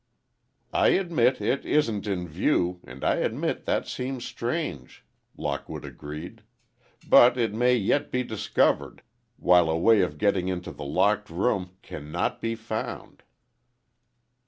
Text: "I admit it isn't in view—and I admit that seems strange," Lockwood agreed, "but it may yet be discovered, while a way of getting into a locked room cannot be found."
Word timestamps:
"I 0.73 0.87
admit 0.97 1.39
it 1.41 1.63
isn't 1.63 2.07
in 2.07 2.27
view—and 2.27 3.03
I 3.03 3.17
admit 3.17 3.65
that 3.65 3.85
seems 3.87 4.25
strange," 4.25 5.05
Lockwood 5.37 5.85
agreed, 5.85 6.41
"but 7.07 7.37
it 7.37 7.53
may 7.53 7.75
yet 7.75 8.09
be 8.11 8.23
discovered, 8.23 9.03
while 9.37 9.69
a 9.69 9.77
way 9.77 10.01
of 10.01 10.17
getting 10.17 10.47
into 10.47 10.71
a 10.71 10.81
locked 10.81 11.29
room 11.29 11.77
cannot 11.83 12.41
be 12.41 12.55
found." 12.55 13.21